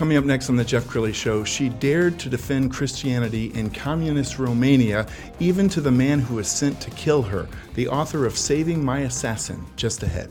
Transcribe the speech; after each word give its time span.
Coming 0.00 0.16
up 0.16 0.24
next 0.24 0.48
on 0.48 0.56
The 0.56 0.64
Jeff 0.64 0.86
Crilley 0.86 1.12
Show, 1.12 1.44
she 1.44 1.68
dared 1.68 2.18
to 2.20 2.30
defend 2.30 2.72
Christianity 2.72 3.52
in 3.52 3.68
communist 3.68 4.38
Romania, 4.38 5.06
even 5.40 5.68
to 5.68 5.82
the 5.82 5.90
man 5.90 6.20
who 6.20 6.36
was 6.36 6.48
sent 6.48 6.80
to 6.80 6.90
kill 6.92 7.20
her, 7.20 7.46
the 7.74 7.86
author 7.86 8.24
of 8.24 8.38
Saving 8.38 8.82
My 8.82 9.00
Assassin, 9.00 9.62
just 9.76 10.02
ahead. 10.02 10.30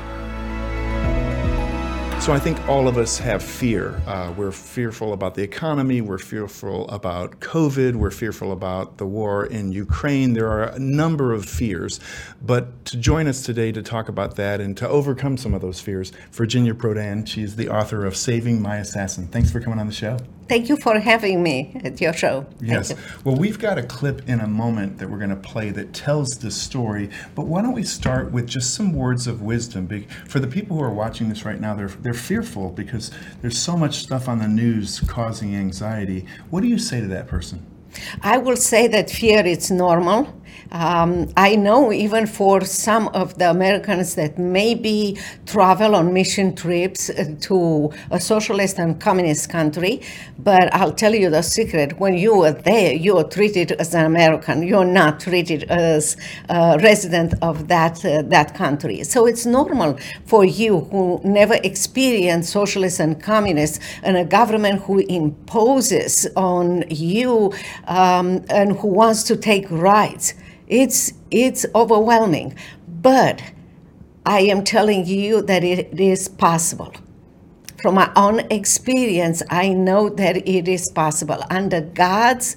So 2.21 2.33
I 2.33 2.37
think 2.37 2.59
all 2.69 2.87
of 2.87 2.99
us 2.99 3.17
have 3.17 3.41
fear. 3.41 3.99
Uh, 4.05 4.31
we're 4.37 4.51
fearful 4.51 5.13
about 5.13 5.33
the 5.33 5.41
economy. 5.41 6.01
We're 6.01 6.19
fearful 6.19 6.87
about 6.89 7.39
COVID. 7.39 7.95
We're 7.95 8.11
fearful 8.11 8.51
about 8.51 8.99
the 8.99 9.07
war 9.07 9.47
in 9.47 9.71
Ukraine. 9.71 10.33
There 10.33 10.47
are 10.47 10.65
a 10.65 10.77
number 10.77 11.33
of 11.33 11.45
fears. 11.45 11.99
But 12.39 12.85
to 12.85 12.97
join 12.97 13.25
us 13.25 13.41
today 13.41 13.71
to 13.71 13.81
talk 13.81 14.07
about 14.07 14.35
that 14.35 14.61
and 14.61 14.77
to 14.77 14.87
overcome 14.87 15.35
some 15.35 15.55
of 15.55 15.61
those 15.61 15.79
fears, 15.79 16.11
Virginia 16.31 16.75
Prodan. 16.75 17.27
She's 17.27 17.55
the 17.55 17.69
author 17.69 18.05
of 18.05 18.15
Saving 18.15 18.61
My 18.61 18.77
Assassin. 18.77 19.25
Thanks 19.25 19.49
for 19.49 19.59
coming 19.59 19.79
on 19.79 19.87
the 19.87 19.93
show. 19.93 20.19
Thank 20.51 20.67
you 20.67 20.75
for 20.75 20.99
having 20.99 21.41
me 21.41 21.79
at 21.85 22.01
your 22.01 22.11
show. 22.11 22.45
Yes. 22.59 22.93
Well, 23.23 23.37
we've 23.37 23.57
got 23.57 23.77
a 23.77 23.83
clip 23.83 24.27
in 24.27 24.41
a 24.41 24.47
moment 24.47 24.97
that 24.97 25.09
we're 25.09 25.17
going 25.17 25.29
to 25.29 25.37
play 25.37 25.69
that 25.69 25.93
tells 25.93 26.27
the 26.31 26.51
story. 26.51 27.09
But 27.35 27.45
why 27.45 27.61
don't 27.61 27.71
we 27.71 27.83
start 27.83 28.33
with 28.33 28.47
just 28.47 28.73
some 28.73 28.91
words 28.91 29.27
of 29.27 29.41
wisdom? 29.41 29.87
For 30.27 30.41
the 30.41 30.47
people 30.47 30.75
who 30.75 30.83
are 30.83 30.93
watching 30.93 31.29
this 31.29 31.45
right 31.45 31.61
now, 31.61 31.73
they're, 31.73 31.87
they're 31.87 32.13
fearful 32.13 32.69
because 32.69 33.11
there's 33.41 33.57
so 33.57 33.77
much 33.77 33.99
stuff 33.99 34.27
on 34.27 34.39
the 34.39 34.47
news 34.49 34.99
causing 34.99 35.55
anxiety. 35.55 36.25
What 36.49 36.63
do 36.63 36.67
you 36.67 36.77
say 36.77 36.99
to 36.99 37.07
that 37.07 37.29
person? 37.29 37.65
I 38.21 38.37
will 38.37 38.57
say 38.57 38.87
that 38.87 39.09
fear 39.09 39.45
is 39.45 39.71
normal. 39.71 40.40
Um, 40.71 41.27
I 41.35 41.55
know 41.55 41.91
even 41.91 42.25
for 42.27 42.61
some 42.61 43.09
of 43.09 43.37
the 43.37 43.49
Americans 43.49 44.15
that 44.15 44.39
maybe 44.39 45.17
travel 45.45 45.95
on 45.95 46.13
mission 46.13 46.55
trips 46.55 47.09
uh, 47.09 47.35
to 47.41 47.91
a 48.09 48.19
socialist 48.19 48.79
and 48.79 48.99
communist 48.99 49.49
country, 49.49 50.01
but 50.39 50.73
I'll 50.73 50.93
tell 50.93 51.13
you 51.13 51.29
the 51.29 51.41
secret 51.41 51.99
when 51.99 52.13
you 52.13 52.41
are 52.43 52.53
there, 52.53 52.93
you 52.93 53.17
are 53.17 53.25
treated 53.25 53.73
as 53.73 53.93
an 53.93 54.05
American. 54.05 54.63
You're 54.63 54.85
not 54.85 55.19
treated 55.19 55.63
as 55.63 56.15
a 56.47 56.77
resident 56.81 57.33
of 57.41 57.67
that, 57.67 58.03
uh, 58.05 58.21
that 58.23 58.55
country. 58.55 59.03
So 59.03 59.25
it's 59.25 59.45
normal 59.45 59.97
for 60.25 60.45
you 60.45 60.81
who 60.91 61.19
never 61.23 61.55
experienced 61.55 62.51
socialists 62.51 62.99
and 62.99 63.21
communists 63.21 63.79
and 64.03 64.15
a 64.15 64.25
government 64.25 64.81
who 64.83 64.99
imposes 64.99 66.27
on 66.35 66.85
you 66.89 67.53
um, 67.87 68.43
and 68.49 68.77
who 68.77 68.87
wants 68.87 69.23
to 69.23 69.35
take 69.35 69.69
rights 69.69 70.33
it's, 70.71 71.13
it's 71.29 71.65
overwhelming. 71.75 72.55
But 72.87 73.43
I 74.25 74.39
am 74.41 74.63
telling 74.63 75.05
you 75.05 75.41
that 75.43 75.63
it 75.63 75.99
is 75.99 76.27
possible. 76.27 76.93
From 77.81 77.95
my 77.95 78.11
own 78.15 78.39
experience, 78.51 79.43
I 79.49 79.69
know 79.69 80.09
that 80.09 80.37
it 80.47 80.67
is 80.67 80.89
possible. 80.89 81.43
Under 81.49 81.81
God's 81.81 82.55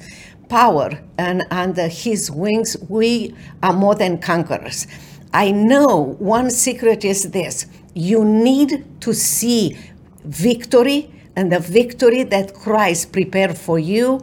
power 0.49 1.01
and 1.19 1.43
under 1.51 1.89
His 1.89 2.31
wings, 2.31 2.77
we 2.89 3.35
are 3.63 3.73
more 3.73 3.95
than 3.95 4.19
conquerors. 4.19 4.87
I 5.33 5.51
know 5.51 6.15
one 6.19 6.51
secret 6.51 7.05
is 7.05 7.31
this 7.33 7.67
you 7.95 8.25
need 8.25 8.85
to 9.01 9.15
see 9.15 9.77
victory 10.25 11.11
and 11.37 11.51
the 11.51 11.61
victory 11.61 12.23
that 12.25 12.55
Christ 12.55 13.13
prepared 13.13 13.57
for 13.57 13.79
you 13.79 14.21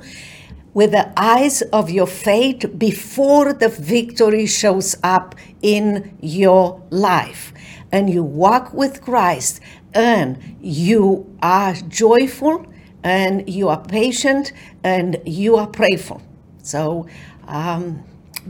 with 0.74 0.92
the 0.92 1.12
eyes 1.18 1.62
of 1.74 1.90
your 1.90 2.08
faith 2.08 2.66
before 2.78 3.54
the 3.54 3.70
victory 3.70 4.46
shows 4.46 4.96
up 5.04 5.36
in 5.62 6.18
your 6.22 6.82
life. 6.90 7.54
And 7.92 8.10
you 8.10 8.24
walk 8.24 8.74
with 8.74 9.02
Christ 9.02 9.60
and 9.94 10.58
you 10.62 11.38
are 11.42 11.74
joyful 11.74 12.66
and 13.04 13.50
you 13.50 13.68
are 13.68 13.84
patient 13.84 14.54
and 14.84 15.22
you 15.26 15.58
are 15.58 15.68
prayerful. 15.68 16.22
So 16.64 17.08
um, 17.48 18.04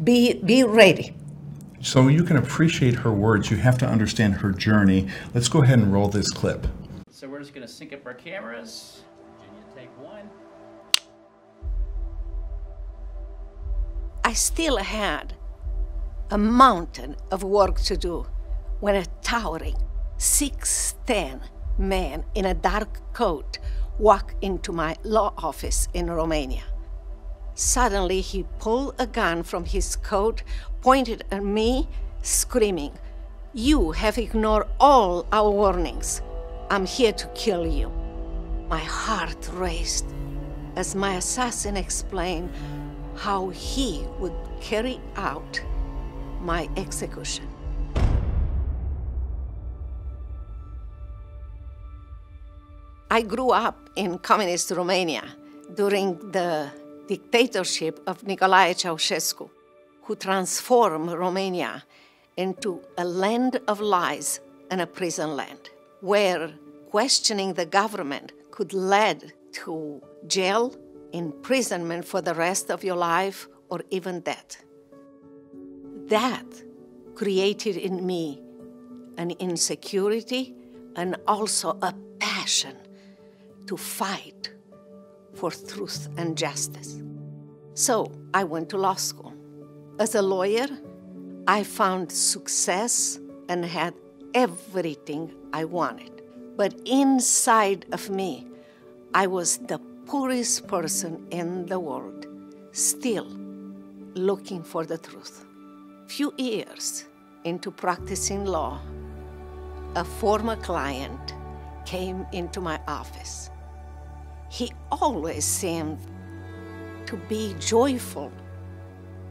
be, 0.03 0.33
be 0.33 0.63
ready. 0.63 1.15
So 1.81 2.07
you 2.07 2.23
can 2.23 2.37
appreciate 2.37 2.93
her 2.95 3.11
words. 3.11 3.49
You 3.49 3.57
have 3.57 3.79
to 3.79 3.87
understand 3.87 4.35
her 4.35 4.51
journey. 4.51 5.07
Let's 5.33 5.49
go 5.49 5.63
ahead 5.63 5.79
and 5.79 5.91
roll 5.91 6.09
this 6.09 6.29
clip. 6.29 6.67
So 7.09 7.27
we're 7.27 7.39
just 7.39 7.55
going 7.55 7.65
to 7.65 7.71
sync 7.73 7.93
up 7.93 8.05
our 8.05 8.13
cameras. 8.13 9.01
Virginia, 9.39 9.63
take 9.75 10.05
one. 10.05 10.29
I 14.31 14.33
still 14.33 14.77
had 14.77 15.33
a 16.29 16.37
mountain 16.37 17.17
of 17.31 17.43
work 17.43 17.81
to 17.81 17.97
do 17.97 18.27
when 18.79 18.95
a 18.95 19.03
towering 19.21 19.75
6'10 20.17 21.41
man 21.77 22.23
in 22.33 22.45
a 22.45 22.53
dark 22.53 23.11
coat 23.11 23.59
walked 23.99 24.41
into 24.41 24.71
my 24.71 24.95
law 25.03 25.33
office 25.37 25.89
in 25.93 26.09
Romania. 26.09 26.63
Suddenly, 27.55 28.21
he 28.21 28.45
pulled 28.57 28.95
a 28.97 29.05
gun 29.05 29.43
from 29.43 29.65
his 29.65 29.97
coat, 29.97 30.43
pointed 30.79 31.25
at 31.29 31.43
me, 31.43 31.89
screaming, 32.21 32.93
You 33.53 33.91
have 33.91 34.17
ignored 34.17 34.67
all 34.79 35.25
our 35.33 35.51
warnings. 35.51 36.21
I'm 36.69 36.85
here 36.85 37.11
to 37.11 37.27
kill 37.35 37.67
you. 37.67 37.91
My 38.69 38.79
heart 38.79 39.49
raced 39.51 40.05
as 40.77 40.95
my 40.95 41.15
assassin 41.15 41.75
explained 41.75 42.49
how 43.21 43.49
he 43.49 44.03
would 44.19 44.33
carry 44.59 44.99
out 45.15 45.61
my 46.41 46.67
execution. 46.75 47.47
I 53.11 53.21
grew 53.21 53.51
up 53.51 53.77
in 53.95 54.17
communist 54.17 54.71
Romania 54.71 55.23
during 55.75 56.31
the 56.31 56.71
dictatorship 57.07 58.01
of 58.07 58.23
Nicolae 58.23 58.73
Ceausescu, 58.73 59.47
who 60.01 60.15
transformed 60.15 61.11
Romania 61.11 61.83
into 62.37 62.81
a 62.97 63.05
land 63.05 63.59
of 63.67 63.79
lies 63.81 64.39
and 64.71 64.81
a 64.81 64.87
prison 64.87 65.35
land, 65.35 65.69
where 65.99 66.51
questioning 66.89 67.53
the 67.53 67.67
government 67.67 68.31
could 68.49 68.73
lead 68.73 69.33
to 69.51 70.01
jail 70.25 70.73
imprisonment 71.13 72.05
for 72.05 72.21
the 72.21 72.33
rest 72.33 72.69
of 72.69 72.83
your 72.83 72.95
life 72.95 73.47
or 73.69 73.81
even 73.89 74.21
death. 74.21 74.63
That 76.07 76.45
created 77.15 77.77
in 77.77 78.05
me 78.05 78.41
an 79.17 79.31
insecurity 79.31 80.55
and 80.95 81.15
also 81.27 81.77
a 81.81 81.93
passion 82.19 82.75
to 83.67 83.77
fight 83.77 84.51
for 85.33 85.51
truth 85.51 86.09
and 86.17 86.37
justice. 86.37 87.01
So 87.73 88.11
I 88.33 88.43
went 88.43 88.69
to 88.69 88.77
law 88.77 88.95
school. 88.95 89.33
As 89.99 90.15
a 90.15 90.21
lawyer, 90.21 90.67
I 91.47 91.63
found 91.63 92.11
success 92.11 93.19
and 93.47 93.65
had 93.65 93.93
everything 94.33 95.33
I 95.53 95.65
wanted. 95.65 96.21
But 96.55 96.73
inside 96.85 97.85
of 97.91 98.09
me, 98.09 98.47
I 99.13 99.27
was 99.27 99.57
the 99.57 99.79
poorest 100.05 100.67
person 100.67 101.25
in 101.31 101.65
the 101.65 101.79
world, 101.79 102.27
still 102.71 103.27
looking 104.13 104.63
for 104.63 104.85
the 104.85 104.97
truth. 104.97 105.45
Few 106.07 106.33
years 106.37 107.05
into 107.43 107.71
practicing 107.71 108.45
law, 108.45 108.79
a 109.95 110.03
former 110.03 110.55
client 110.57 111.35
came 111.85 112.25
into 112.31 112.61
my 112.61 112.79
office. 112.87 113.49
He 114.49 114.71
always 114.91 115.45
seemed 115.45 115.99
to 117.05 117.17
be 117.29 117.55
joyful 117.59 118.31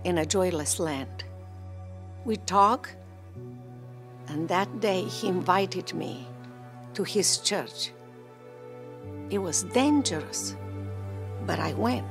in 0.04 0.18
a 0.18 0.26
joyless 0.26 0.78
land. 0.78 1.24
We 2.24 2.36
talk, 2.36 2.90
and 4.28 4.48
that 4.48 4.80
day 4.80 5.02
he 5.02 5.28
invited 5.28 5.94
me 5.94 6.26
to 6.94 7.04
his 7.04 7.38
church. 7.38 7.92
It 9.30 9.38
was 9.38 9.62
dangerous, 9.62 10.56
but 11.46 11.60
I 11.60 11.72
went. 11.74 12.06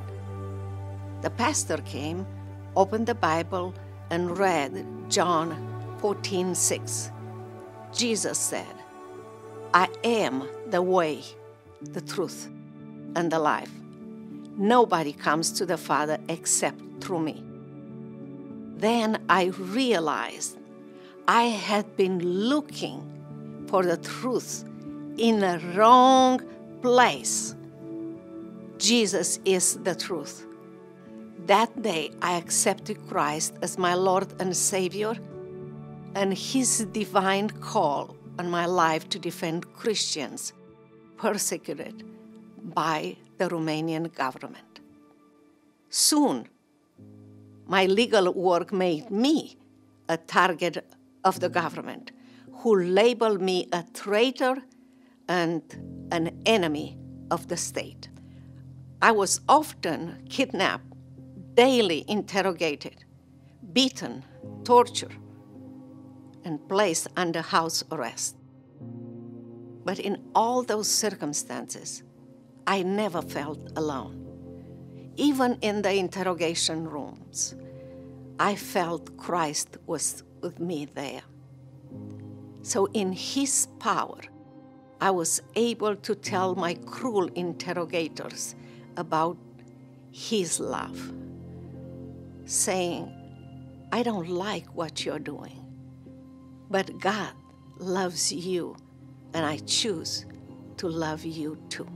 The 1.20 1.30
pastor 1.30 1.76
came, 1.78 2.26
opened 2.74 3.06
the 3.06 3.14
Bible, 3.14 3.74
and 4.08 4.38
read 4.38 4.86
John 5.08 5.96
14 5.98 6.54
6. 6.54 7.10
Jesus 7.92 8.38
said, 8.38 8.74
I 9.74 9.88
am 10.02 10.48
the 10.68 10.80
way, 10.80 11.22
the 11.82 12.00
truth, 12.00 12.48
and 13.14 13.30
the 13.30 13.38
life. 13.38 13.70
Nobody 14.56 15.12
comes 15.12 15.52
to 15.52 15.66
the 15.66 15.76
Father 15.76 16.18
except 16.28 16.80
through 17.00 17.20
me. 17.20 17.44
Then 18.76 19.22
I 19.28 19.44
realized 19.58 20.56
I 21.28 21.44
had 21.44 21.96
been 21.96 22.18
looking 22.18 23.66
for 23.68 23.84
the 23.84 23.98
truth 23.98 24.64
in 25.18 25.40
the 25.40 25.60
wrong 25.74 26.40
place. 26.82 27.54
Jesus 28.78 29.38
is 29.44 29.76
the 29.82 29.94
truth. 29.94 30.46
That 31.46 31.82
day, 31.82 32.10
I 32.22 32.36
accepted 32.36 33.06
Christ 33.08 33.54
as 33.62 33.78
my 33.78 33.94
Lord 33.94 34.28
and 34.40 34.56
Savior 34.56 35.14
and 36.14 36.32
His 36.32 36.86
divine 36.92 37.50
call 37.50 38.16
on 38.38 38.50
my 38.50 38.66
life 38.66 39.08
to 39.10 39.18
defend 39.18 39.72
Christians 39.72 40.52
persecuted 41.16 42.04
by 42.62 43.16
the 43.38 43.48
Romanian 43.48 44.14
government. 44.14 44.80
Soon, 45.88 46.48
my 47.66 47.86
legal 47.86 48.32
work 48.32 48.72
made 48.72 49.10
me 49.10 49.56
a 50.08 50.16
target 50.16 50.84
of 51.24 51.40
the 51.40 51.48
government, 51.48 52.12
who 52.52 52.80
labeled 52.80 53.40
me 53.40 53.68
a 53.72 53.84
traitor 53.94 54.56
and 55.30 55.62
an 56.10 56.42
enemy 56.44 56.98
of 57.30 57.46
the 57.46 57.56
state. 57.56 58.08
I 59.00 59.12
was 59.12 59.40
often 59.48 60.26
kidnapped, 60.28 60.92
daily 61.54 62.04
interrogated, 62.08 63.04
beaten, 63.72 64.24
tortured, 64.64 65.14
and 66.44 66.68
placed 66.68 67.06
under 67.16 67.42
house 67.42 67.84
arrest. 67.92 68.36
But 69.84 70.00
in 70.00 70.18
all 70.34 70.64
those 70.64 70.88
circumstances, 70.88 72.02
I 72.66 72.82
never 72.82 73.22
felt 73.22 73.60
alone. 73.76 74.16
Even 75.16 75.58
in 75.60 75.82
the 75.82 75.94
interrogation 75.94 76.88
rooms, 76.88 77.54
I 78.40 78.56
felt 78.56 79.16
Christ 79.16 79.76
was 79.86 80.24
with 80.40 80.58
me 80.58 80.86
there. 80.86 81.22
So, 82.62 82.86
in 82.92 83.12
His 83.12 83.68
power, 83.78 84.20
I 85.02 85.10
was 85.10 85.40
able 85.54 85.96
to 85.96 86.14
tell 86.14 86.54
my 86.54 86.74
cruel 86.74 87.28
interrogators 87.34 88.54
about 88.98 89.38
His 90.12 90.60
love, 90.60 91.12
saying, 92.44 93.10
I 93.92 94.02
don't 94.02 94.28
like 94.28 94.66
what 94.74 95.04
you're 95.04 95.18
doing, 95.18 95.64
but 96.68 96.98
God 96.98 97.32
loves 97.78 98.30
you, 98.30 98.76
and 99.32 99.46
I 99.46 99.56
choose 99.58 100.26
to 100.76 100.88
love 100.88 101.24
you 101.24 101.56
too. 101.70 101.88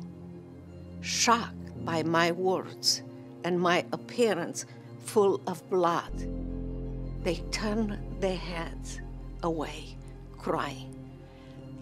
Shocked 1.02 1.84
by 1.84 2.02
my 2.02 2.32
words 2.32 3.02
and 3.44 3.60
my 3.60 3.84
appearance 3.92 4.64
full 5.04 5.42
of 5.46 5.68
blood, 5.68 6.12
they 7.22 7.36
turned 7.50 7.98
their 8.20 8.36
heads 8.36 9.00
away, 9.42 9.98
crying. 10.38 10.93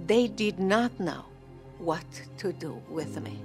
They 0.06 0.26
did 0.26 0.58
not 0.58 0.98
know 0.98 1.24
what 1.78 2.04
to 2.38 2.52
do 2.52 2.82
with 2.88 3.20
me. 3.22 3.40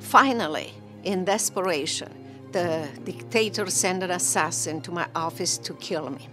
Finally, 0.00 0.72
in 1.04 1.24
desperation, 1.24 2.12
the 2.50 2.88
dictator 3.04 3.66
sent 3.70 4.02
an 4.02 4.10
assassin 4.10 4.80
to 4.82 4.90
my 4.90 5.06
office 5.14 5.58
to 5.58 5.74
kill 5.74 6.10
me. 6.10 6.28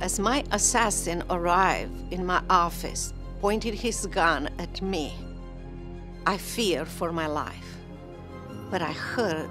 As 0.00 0.18
my 0.18 0.44
assassin 0.50 1.22
arrived 1.30 2.12
in 2.12 2.26
my 2.26 2.42
office, 2.50 3.14
pointed 3.40 3.74
his 3.74 4.06
gun 4.06 4.48
at 4.58 4.82
me, 4.82 5.14
I 6.26 6.36
feared 6.36 6.88
for 6.88 7.12
my 7.12 7.26
life. 7.26 7.76
But 8.70 8.82
I 8.82 8.92
heard 8.92 9.50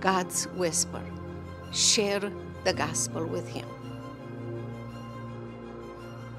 God's 0.00 0.44
whisper 0.56 1.02
share 1.72 2.20
the 2.64 2.72
gospel 2.72 3.26
with 3.26 3.48
him. 3.48 3.66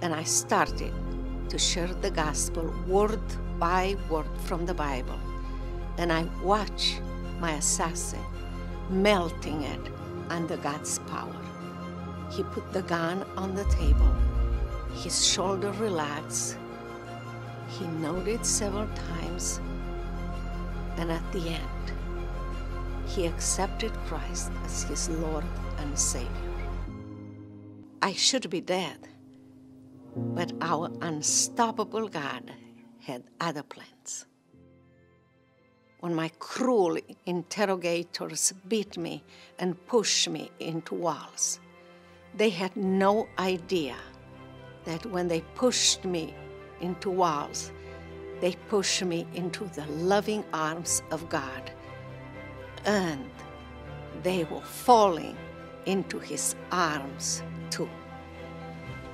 And 0.01 0.13
I 0.13 0.23
started 0.23 0.93
to 1.51 1.59
share 1.59 1.93
the 1.95 2.09
gospel 2.09 2.73
word 2.87 3.19
by 3.59 3.97
word 4.09 4.25
from 4.45 4.65
the 4.65 4.73
Bible. 4.73 5.19
And 5.97 6.09
I 6.09 6.23
watched 6.41 7.01
my 7.41 7.51
assassin 7.55 8.23
melting 8.89 9.63
it 9.63 9.91
under 10.29 10.55
God's 10.55 10.99
power. 10.99 11.35
He 12.31 12.43
put 12.43 12.71
the 12.71 12.83
gun 12.83 13.25
on 13.35 13.53
the 13.53 13.65
table, 13.65 14.15
his 15.03 15.27
shoulder 15.27 15.73
relaxed. 15.73 16.55
He 17.67 17.85
nodded 17.85 18.45
several 18.45 18.87
times, 19.09 19.59
and 20.95 21.11
at 21.11 21.31
the 21.33 21.49
end, 21.49 21.87
he 23.05 23.25
accepted 23.27 23.91
Christ 24.07 24.53
as 24.63 24.83
his 24.83 25.09
Lord 25.09 25.43
and 25.79 25.99
Savior. 25.99 26.29
I 28.01 28.13
should 28.13 28.49
be 28.49 28.61
dead, 28.61 29.10
but 30.15 30.51
our 30.61 30.89
unstoppable 31.01 32.07
God 32.07 32.51
had 32.99 33.23
other 33.39 33.63
plans. 33.63 34.25
When 35.99 36.15
my 36.15 36.29
cruel 36.39 36.97
interrogators 37.25 38.53
beat 38.67 38.97
me 38.97 39.23
and 39.59 39.85
pushed 39.85 40.29
me 40.29 40.51
into 40.59 40.95
walls, 40.95 41.59
they 42.35 42.49
had 42.49 42.75
no 42.75 43.27
idea 43.37 43.95
that 44.85 45.05
when 45.05 45.27
they 45.27 45.41
pushed 45.53 46.05
me 46.05 46.33
into 46.79 47.09
walls, 47.09 47.71
they 48.39 48.53
pushed 48.67 49.03
me 49.03 49.27
into 49.35 49.65
the 49.65 49.85
loving 49.87 50.43
arms 50.53 51.03
of 51.11 51.29
God. 51.29 51.71
And 52.85 53.29
they 54.23 54.43
were 54.45 54.61
falling 54.61 55.37
into 55.85 56.17
his 56.17 56.55
arms 56.71 57.43
too. 57.69 57.89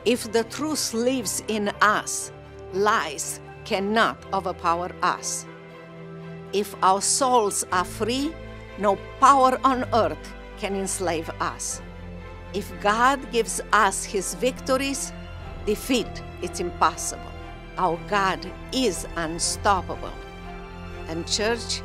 If 0.08 0.32
the 0.32 0.46
truth 0.46 0.94
lives 0.94 1.44
in 1.50 1.68
us, 1.82 2.32
lies 2.72 3.42
cannot 3.66 4.18
overpower 4.32 4.90
us. 5.04 5.46
If 6.54 6.74
our 6.82 7.02
souls 7.02 7.66
are 7.74 7.84
free, 7.84 8.34
no 8.80 8.98
power 9.20 9.60
on 9.66 9.84
earth 9.94 10.34
can 10.60 10.78
enslave 10.78 11.30
us. 11.42 11.82
If 12.54 12.72
God 12.80 13.20
gives 13.34 13.60
us 13.74 14.06
his 14.06 14.34
victories, 14.36 15.12
defeat 15.66 16.24
is 16.42 16.62
impossible. 16.62 17.34
Our 17.78 18.00
God 18.08 18.40
is 18.72 19.06
unstoppable. 19.18 20.14
And, 21.10 21.28
church, 21.28 21.82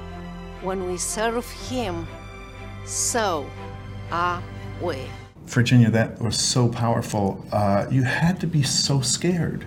when 0.63 0.87
we 0.87 0.97
serve 0.97 1.51
him, 1.69 2.07
so 2.87 3.51
are 4.13 4.41
we. 4.81 5.09
Virginia, 5.47 5.91
that 5.91 6.21
was 6.21 6.39
so 6.39 6.69
powerful. 6.69 7.45
Uh, 7.53 7.87
you 7.91 8.05
had 8.05 8.41
to 8.41 8.47
be 8.47 8.63
so 8.63 9.01
scared. 9.01 9.67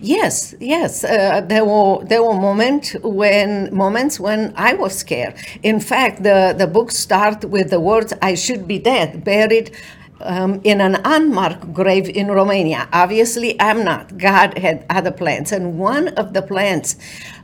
Yes, 0.00 0.54
yes. 0.60 1.04
Uh, 1.04 1.40
there 1.46 1.64
were 1.64 2.04
there 2.04 2.22
were 2.22 2.34
moments 2.34 2.94
when 3.02 3.74
moments 3.74 4.20
when 4.20 4.52
I 4.56 4.74
was 4.74 4.94
scared. 4.94 5.34
In 5.62 5.80
fact, 5.80 6.22
the 6.22 6.54
the 6.56 6.66
book 6.66 6.90
starts 6.90 7.46
with 7.46 7.70
the 7.70 7.80
words, 7.80 8.12
"I 8.20 8.34
should 8.34 8.66
be 8.68 8.78
dead, 8.78 9.24
buried." 9.24 9.70
Um, 10.24 10.60
in 10.62 10.80
an 10.80 11.00
unmarked 11.04 11.72
grave 11.72 12.08
in 12.08 12.28
Romania. 12.30 12.86
Obviously, 12.92 13.60
I'm 13.60 13.82
not. 13.82 14.18
God 14.18 14.56
had 14.56 14.86
other 14.88 15.10
plans. 15.10 15.50
And 15.50 15.80
one 15.80 16.08
of 16.10 16.32
the 16.32 16.42
plans 16.42 16.94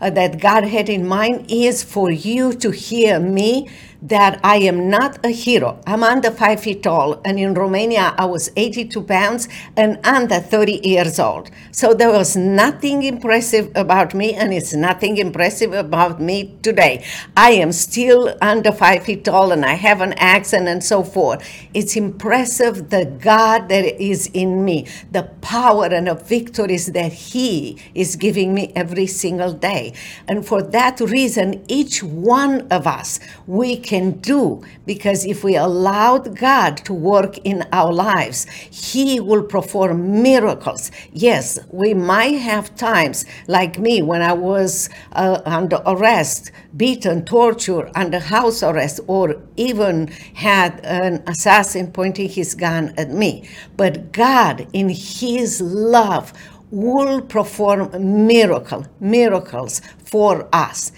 uh, 0.01 0.11
that 0.11 0.41
God 0.41 0.63
had 0.63 0.89
in 0.89 1.05
mind 1.05 1.47
is 1.49 1.83
for 1.83 2.09
you 2.09 2.53
to 2.53 2.71
hear 2.71 3.19
me 3.19 3.69
that 4.00 4.38
I 4.45 4.57
am 4.59 4.88
not 4.88 5.25
a 5.25 5.31
hero. 5.31 5.81
I'm 5.87 6.05
under 6.05 6.31
five 6.31 6.61
feet 6.61 6.85
tall, 6.85 7.21
and 7.25 7.38
in 7.38 7.55
Romania 7.55 8.14
I 8.17 8.26
was 8.26 8.50
82 8.57 9.02
pounds 9.02 9.49
and 9.76 9.99
under 10.05 10.38
30 10.38 10.81
years 10.85 11.19
old. 11.19 11.50
So 11.73 11.95
there 11.95 12.11
was 12.11 12.37
nothing 12.37 13.02
impressive 13.02 13.73
about 13.75 14.14
me, 14.14 14.35
and 14.35 14.52
it's 14.52 14.73
nothing 14.73 15.17
impressive 15.17 15.73
about 15.73 16.21
me 16.21 16.57
today. 16.62 17.05
I 17.37 17.50
am 17.52 17.73
still 17.73 18.37
under 18.40 18.71
five 18.71 19.05
feet 19.05 19.25
tall, 19.25 19.50
and 19.50 19.64
I 19.64 19.75
have 19.75 20.00
an 20.00 20.12
accent 20.14 20.69
and 20.69 20.83
so 20.83 21.02
forth. 21.02 21.43
It's 21.75 21.97
impressive 21.97 22.90
the 22.90 23.05
God 23.05 23.69
that 23.69 24.00
is 24.00 24.31
in 24.33 24.64
me, 24.64 24.87
the 25.11 25.25
power 25.40 25.87
and 25.87 26.07
the 26.07 26.14
victories 26.14 26.87
that 26.93 27.12
He 27.12 27.78
is 27.95 28.14
giving 28.14 28.55
me 28.55 28.73
every 28.76 29.07
single 29.07 29.52
day. 29.52 29.93
And 30.28 30.47
for 30.47 30.62
that 30.62 31.00
reason, 31.00 31.64
each 31.67 32.02
one 32.02 32.69
of 32.71 32.87
us, 32.87 33.19
we 33.47 33.76
can 33.88 34.11
do, 34.35 34.62
because 34.85 35.25
if 35.25 35.42
we 35.42 35.57
allowed 35.57 36.37
God 36.37 36.76
to 36.85 36.92
work 36.92 37.38
in 37.38 37.64
our 37.73 37.90
lives, 37.90 38.47
He 38.71 39.18
will 39.18 39.42
perform 39.42 40.23
miracles. 40.23 40.90
Yes, 41.12 41.59
we 41.73 41.95
might 41.95 42.38
have 42.50 42.76
times 42.76 43.25
like 43.47 43.78
me 43.78 44.02
when 44.02 44.21
I 44.21 44.35
was 44.35 44.90
uh, 45.12 45.40
under 45.47 45.80
arrest, 45.87 46.52
beaten, 46.76 47.25
tortured, 47.25 47.90
under 47.95 48.18
house 48.18 48.62
arrest, 48.62 49.00
or 49.07 49.40
even 49.57 50.09
had 50.35 50.80
an 50.85 51.23
assassin 51.26 51.90
pointing 51.90 52.28
his 52.28 52.54
gun 52.54 52.92
at 52.99 53.11
me. 53.11 53.49
But 53.76 54.12
God, 54.12 54.66
in 54.75 54.88
His 54.90 55.62
love, 55.62 56.33
will 56.71 57.23
perform 57.23 57.90
miracle, 58.26 58.85
miracles 59.00 59.80
for 60.04 60.47
us. 60.52 60.92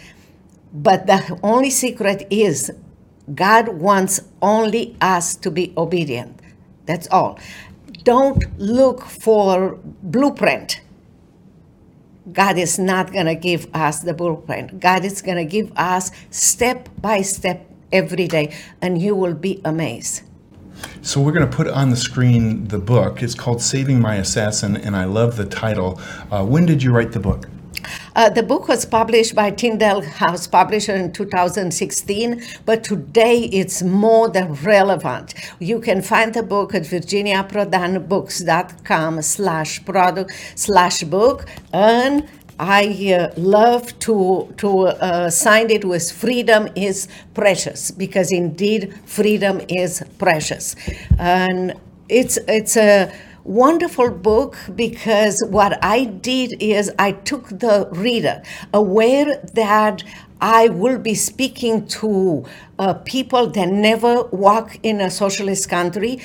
But 0.73 1.07
the 1.07 1.39
only 1.43 1.71
secret 1.71 2.27
is 2.31 2.71
God 3.35 3.69
wants 3.69 4.21
only 4.41 4.97
us 5.01 5.37
to 5.37 5.51
be 5.51 5.73
obedient. 5.77 6.41
That's 6.87 7.09
all. 7.11 7.39
Don't 8.05 8.59
look 8.59 9.05
for 9.05 9.79
blueprint. 10.03 10.81
God 12.33 12.59
is 12.59 12.79
not 12.79 13.13
going 13.13 13.27
to 13.27 13.35
give 13.35 13.67
us 13.75 14.01
the 14.01 14.15
blueprint. 14.15 14.81
God 14.81 15.05
is 15.05 15.21
going 15.23 15.37
to 15.37 15.45
give 15.45 15.73
us 15.77 16.11
step 16.31 16.89
by 17.01 17.23
step 17.23 17.69
every 17.93 18.29
day, 18.29 18.55
and 18.81 19.01
you 19.01 19.15
will 19.15 19.35
be 19.35 19.61
amazed. 19.65 20.23
So 21.03 21.21
we're 21.21 21.33
going 21.33 21.49
to 21.49 21.57
put 21.57 21.67
on 21.67 21.91
the 21.91 21.97
screen 21.97 22.69
the 22.69 22.79
book. 22.79 23.23
It's 23.23 23.35
called 23.35 23.61
Saving 23.61 24.01
My 24.01 24.17
Assassin, 24.17 24.77
and 24.77 24.97
I 24.97 25.05
love 25.05 25.37
the 25.37 25.45
title. 25.45 26.01
Uh, 26.31 26.45
when 26.45 26.67
did 26.67 26.83
you 26.83 26.93
write 26.93 27.13
the 27.13 27.21
book? 27.21 27.49
Uh, 28.15 28.29
the 28.29 28.43
book 28.43 28.69
was 28.69 28.85
published 28.85 29.35
by 29.35 29.51
Tyndale 29.51 30.03
House 30.03 30.47
Publisher 30.47 30.95
in 30.95 31.11
2016, 31.13 32.43
but 32.67 32.85
today 32.85 33.45
it's 33.45 33.83
more 33.83 34.29
than 34.29 34.53
relevant. 34.55 35.33
You 35.59 35.81
can 35.81 36.03
find 36.03 36.35
the 36.35 36.43
book 36.43 36.75
at 36.75 36.83
virginiaprodanbooks.com 36.83 39.23
slash 39.23 39.83
product 39.85 40.33
slash 40.55 41.03
book, 41.05 41.47
and 41.73 42.29
I 42.61 43.15
uh, 43.15 43.33
love 43.39 43.99
to 44.01 44.53
to 44.59 44.89
uh, 44.89 45.31
sign 45.31 45.71
it 45.71 45.85
with 45.85 46.13
freedom 46.13 46.69
is 46.77 47.09
precious 47.33 47.91
because 47.91 48.31
indeed 48.31 48.93
freedom 49.07 49.63
is 49.69 50.03
precious, 50.19 50.77
and 51.19 51.75
it's 52.11 52.37
it's 52.47 52.77
a 52.77 53.11
wonderful 53.45 54.11
book 54.11 54.57
because 54.75 55.43
what 55.49 55.83
I 55.85 56.05
did 56.05 56.63
is 56.63 56.91
I 56.99 57.13
took 57.13 57.49
the 57.49 57.89
reader 57.93 58.43
aware 58.73 59.41
that 59.55 60.03
I 60.41 60.69
will 60.69 60.99
be 60.99 61.15
speaking 61.15 61.87
to 61.89 62.45
uh, 62.79 62.95
people 62.95 63.49
that 63.49 63.69
never 63.69 64.25
walk 64.25 64.79
in 64.83 65.01
a 65.01 65.11
socialist 65.11 65.69
country. 65.69 66.21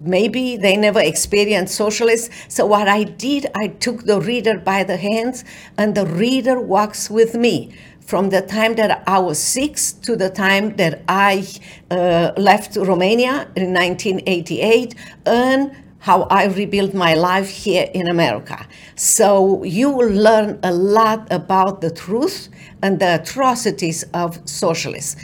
Maybe 0.00 0.56
they 0.56 0.76
never 0.76 1.00
experienced 1.00 1.74
socialists. 1.74 2.30
So, 2.48 2.66
what 2.66 2.86
I 2.86 3.04
did, 3.04 3.46
I 3.54 3.68
took 3.68 4.04
the 4.04 4.20
reader 4.20 4.58
by 4.58 4.84
the 4.84 4.96
hands, 4.98 5.42
and 5.78 5.94
the 5.94 6.04
reader 6.04 6.60
walks 6.60 7.08
with 7.08 7.34
me 7.34 7.74
from 8.00 8.30
the 8.30 8.42
time 8.42 8.74
that 8.74 9.02
I 9.06 9.18
was 9.18 9.38
six 9.38 9.92
to 9.92 10.14
the 10.14 10.30
time 10.30 10.76
that 10.76 11.02
I 11.08 11.46
uh, 11.90 12.32
left 12.36 12.76
Romania 12.76 13.50
in 13.56 13.72
1988 13.72 14.94
and 15.24 15.74
how 16.06 16.22
I 16.30 16.44
rebuilt 16.46 16.94
my 16.94 17.14
life 17.14 17.48
here 17.48 17.90
in 17.92 18.06
America. 18.06 18.58
So 18.94 19.64
you 19.64 19.90
will 19.90 20.14
learn 20.28 20.60
a 20.62 20.72
lot 20.72 21.26
about 21.32 21.80
the 21.80 21.90
truth 21.90 22.48
and 22.80 23.00
the 23.00 23.16
atrocities 23.20 24.04
of 24.14 24.38
socialists. 24.48 25.16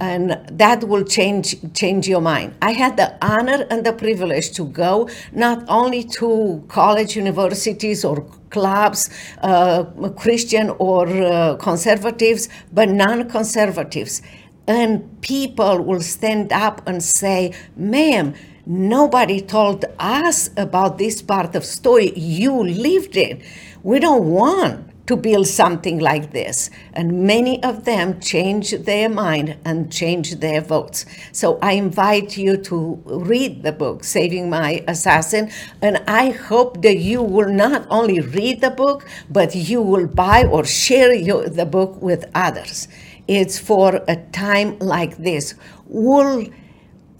And 0.00 0.24
that 0.50 0.82
will 0.90 1.04
change 1.04 1.48
change 1.72 2.08
your 2.08 2.20
mind. 2.20 2.48
I 2.60 2.72
had 2.72 2.96
the 2.96 3.08
honor 3.32 3.60
and 3.70 3.86
the 3.86 3.92
privilege 3.92 4.50
to 4.58 4.64
go 4.64 5.08
not 5.32 5.58
only 5.68 6.02
to 6.18 6.64
college, 6.66 7.14
universities, 7.14 8.04
or 8.04 8.16
clubs, 8.50 9.10
uh, 9.40 9.84
Christian 10.22 10.66
or 10.80 11.06
uh, 11.06 11.54
conservatives, 11.68 12.48
but 12.72 12.88
non-conservatives. 12.88 14.20
And 14.66 14.90
people 15.20 15.76
will 15.88 16.04
stand 16.16 16.52
up 16.52 16.76
and 16.88 16.98
say, 17.00 17.52
"Ma'am." 17.76 18.34
Nobody 18.66 19.42
told 19.42 19.84
us 19.98 20.48
about 20.56 20.96
this 20.96 21.20
part 21.20 21.54
of 21.54 21.66
story. 21.66 22.12
You 22.16 22.64
lived 22.64 23.14
in. 23.16 23.42
We 23.82 24.00
don't 24.00 24.30
want 24.30 25.06
to 25.06 25.16
build 25.16 25.46
something 25.46 25.98
like 25.98 26.32
this. 26.32 26.70
And 26.94 27.26
many 27.26 27.62
of 27.62 27.84
them 27.84 28.20
changed 28.20 28.86
their 28.86 29.10
mind 29.10 29.58
and 29.66 29.92
changed 29.92 30.40
their 30.40 30.62
votes. 30.62 31.04
So 31.30 31.58
I 31.60 31.72
invite 31.72 32.38
you 32.38 32.56
to 32.56 33.02
read 33.04 33.62
the 33.64 33.72
book, 33.72 34.02
Saving 34.02 34.48
My 34.48 34.82
Assassin. 34.88 35.50
And 35.82 36.02
I 36.08 36.30
hope 36.30 36.80
that 36.80 36.96
you 36.96 37.22
will 37.22 37.52
not 37.52 37.86
only 37.90 38.20
read 38.20 38.62
the 38.62 38.70
book, 38.70 39.06
but 39.28 39.54
you 39.54 39.82
will 39.82 40.06
buy 40.06 40.46
or 40.46 40.64
share 40.64 41.12
your, 41.12 41.50
the 41.50 41.66
book 41.66 42.00
with 42.00 42.30
others. 42.34 42.88
It's 43.28 43.58
for 43.58 44.02
a 44.08 44.16
time 44.32 44.78
like 44.78 45.18
this. 45.18 45.54
Will 45.86 46.46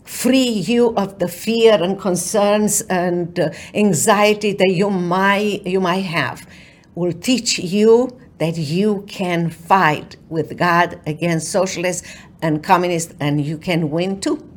free 0.04 0.48
you 0.48 0.94
of 0.96 1.18
the 1.18 1.28
fear 1.28 1.82
and 1.82 1.98
concerns 1.98 2.82
and 2.82 3.40
uh, 3.40 3.50
anxiety 3.74 4.52
that 4.52 4.70
you 4.70 4.90
might 4.90 5.66
you 5.66 5.80
might 5.80 6.04
have 6.04 6.46
will 6.94 7.12
teach 7.12 7.58
you 7.58 8.08
that 8.38 8.56
you 8.56 9.04
can 9.08 9.50
fight 9.50 10.16
with 10.28 10.56
God 10.56 11.00
against 11.06 11.50
socialists 11.50 12.06
and 12.42 12.62
communists 12.62 13.14
and 13.20 13.44
you 13.44 13.56
can 13.56 13.90
win 13.90 14.20
too. 14.20 14.48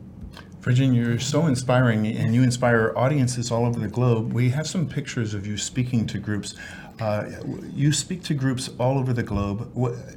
Virginia, 0.62 1.02
you're 1.02 1.20
so 1.20 1.46
inspiring 1.46 2.06
and 2.08 2.36
you 2.36 2.44
inspire 2.44 2.92
audiences 2.98 3.52
all 3.52 3.66
over 3.66 3.80
the 3.80 3.88
globe. 3.88 4.34
We 4.34 4.50
have 4.50 4.68
some 4.68 4.90
pictures 4.90 5.34
of 5.34 5.48
you 5.48 5.58
speaking 5.58 6.06
to 6.08 6.20
groups. 6.20 6.56
Uh, 7.00 7.30
you 7.76 7.92
speak 7.92 8.24
to 8.24 8.34
groups 8.34 8.70
all 8.80 8.98
over 8.98 9.14
the 9.14 9.22
globe, 9.22 9.72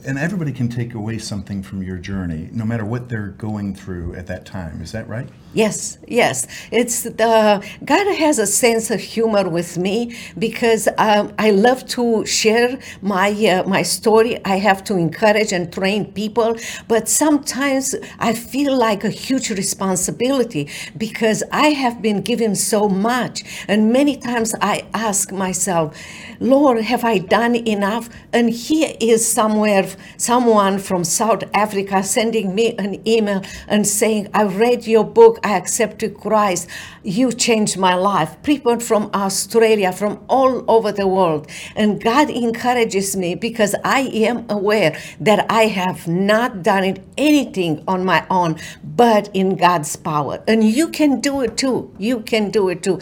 and 0.07 0.19
everybody 0.19 0.51
can 0.51 0.69
take 0.69 0.95
away 0.95 1.19
something 1.19 1.63
from 1.63 1.83
your 1.83 1.99
journey, 1.99 2.49
no 2.53 2.65
matter 2.65 2.87
what 2.87 3.09
they're 3.11 3.29
going 3.29 3.75
through 3.75 4.15
at 4.15 4.27
that 4.27 4.47
time. 4.47 4.81
Is 4.81 4.93
that 4.93 5.07
right? 5.07 5.29
Yes, 5.53 5.99
yes. 6.07 6.47
It's 6.71 7.03
the 7.03 7.63
God 7.85 8.15
has 8.15 8.39
a 8.39 8.47
sense 8.47 8.91
of 8.91 9.01
humor 9.01 9.49
with 9.49 9.77
me 9.77 10.17
because 10.39 10.89
um, 10.97 11.35
I 11.39 11.51
love 11.51 11.85
to 11.89 12.25
share 12.25 12.79
my 13.03 13.31
uh, 13.31 13.69
my 13.69 13.83
story. 13.83 14.39
I 14.45 14.59
have 14.59 14.85
to 14.85 14.97
encourage 14.97 15.53
and 15.53 15.73
train 15.73 16.13
people, 16.13 16.57
but 16.87 17.09
sometimes 17.09 17.97
I 18.21 18.33
feel 18.33 18.77
like 18.77 19.03
a 19.03 19.11
huge 19.11 19.51
responsibility 19.51 20.69
because 20.97 21.43
I 21.53 21.71
have 21.71 22.01
been 22.01 22.23
given 22.23 22.55
so 22.55 22.89
much, 22.89 23.43
and 23.67 23.93
many 23.93 24.17
times 24.17 24.55
I 24.63 24.87
ask 24.95 25.33
myself, 25.33 25.97
Lord, 26.39 26.70
have 26.77 27.05
I 27.05 27.19
done 27.19 27.55
enough? 27.55 28.09
And 28.33 28.51
here 28.51 28.95
is 29.01 29.27
somewhere 29.27 29.89
someone 30.17 30.79
from 30.79 31.05
South 31.05 31.45
Africa 31.55 32.03
sending 32.03 32.55
me 32.55 32.75
an 32.77 33.07
email 33.07 33.43
and 33.69 33.87
saying, 33.87 34.29
I 34.35 34.45
read 34.45 34.87
your 34.87 35.05
book. 35.05 35.39
I 35.43 35.57
accepted 35.57 36.17
Christ. 36.17 36.69
You 37.03 37.33
changed 37.33 37.79
my 37.79 37.95
life. 37.95 38.43
People 38.43 38.81
from 38.81 39.11
Australia, 39.15 39.93
from 39.93 40.25
all 40.29 40.65
over 40.71 40.93
the 40.93 41.07
world. 41.07 41.49
And 41.77 42.03
God 42.03 42.31
encourages 42.31 43.17
me 43.17 43.35
because 43.35 43.75
I 43.85 44.01
am 44.01 44.47
aware 44.49 44.99
that 45.21 45.47
I 45.51 45.65
have 45.65 46.07
not 46.07 46.63
done 46.63 46.85
it 46.85 47.03
anything 47.17 47.83
on 47.87 48.05
my 48.05 48.27
own, 48.31 48.57
but 48.83 49.31
in 49.35 49.57
God's 49.57 49.97
power. 49.97 50.43
And 50.47 50.65
you 50.65 50.89
can 50.89 51.21
do 51.21 51.41
it 51.41 51.57
too. 51.57 51.95
You 51.99 52.21
can 52.21 52.51
do 52.51 52.69
it 52.69 52.83
too 52.83 53.01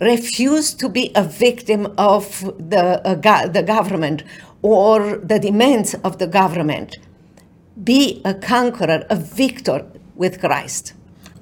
refuse 0.00 0.74
to 0.74 0.88
be 0.88 1.12
a 1.14 1.22
victim 1.22 1.92
of 1.96 2.40
the, 2.58 3.00
uh, 3.06 3.14
go- 3.14 3.48
the 3.48 3.62
government 3.62 4.22
or 4.62 5.18
the 5.18 5.38
demands 5.38 5.94
of 6.04 6.18
the 6.18 6.26
government. 6.26 6.96
Be 7.82 8.20
a 8.24 8.34
conqueror, 8.34 9.06
a 9.10 9.16
victor 9.16 9.86
with 10.14 10.40
Christ. 10.40 10.92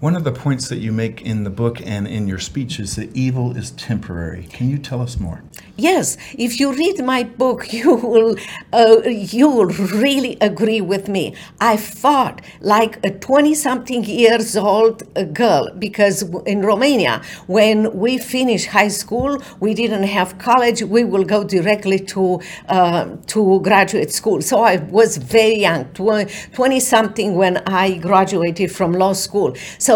One 0.04 0.16
of 0.16 0.24
the 0.24 0.32
points 0.32 0.68
that 0.68 0.80
you 0.80 0.92
make 0.92 1.22
in 1.22 1.44
the 1.44 1.50
book 1.62 1.80
and 1.80 2.06
in 2.06 2.28
your 2.28 2.38
speech 2.38 2.78
is 2.78 2.96
that 2.96 3.16
evil 3.16 3.56
is 3.56 3.70
temporary. 3.70 4.46
Can 4.52 4.68
you 4.68 4.76
tell 4.76 5.00
us 5.00 5.18
more? 5.18 5.42
Yes, 5.76 6.18
if 6.34 6.60
you 6.60 6.74
read 6.74 7.02
my 7.02 7.24
book, 7.24 7.72
you 7.72 7.94
will 7.94 8.36
uh, 8.74 9.00
you 9.06 9.48
will 9.48 9.72
really 10.06 10.36
agree 10.42 10.82
with 10.82 11.08
me. 11.08 11.34
I 11.58 11.78
fought 11.78 12.42
like 12.60 13.04
a 13.04 13.10
twenty-something 13.10 14.04
years 14.04 14.56
old 14.58 15.02
girl 15.32 15.70
because 15.78 16.22
in 16.44 16.60
Romania, 16.60 17.22
when 17.46 17.96
we 17.98 18.18
finished 18.18 18.66
high 18.66 18.92
school, 19.02 19.42
we 19.58 19.72
didn't 19.72 20.04
have 20.04 20.38
college. 20.38 20.82
We 20.82 21.02
will 21.02 21.24
go 21.24 21.44
directly 21.44 21.98
to 22.14 22.40
uh, 22.68 23.16
to 23.28 23.60
graduate 23.60 24.12
school. 24.12 24.42
So 24.42 24.62
I 24.62 24.76
was 24.76 25.16
very 25.16 25.58
young, 25.58 25.86
twenty-something 25.94 27.34
when 27.34 27.56
I 27.66 27.96
graduated 27.96 28.70
from 28.70 28.92
law 28.92 29.14
school. 29.14 29.56
So 29.78 29.93